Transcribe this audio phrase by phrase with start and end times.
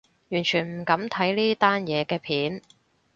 [0.29, 2.63] 完全唔敢睇呢單嘢嘅片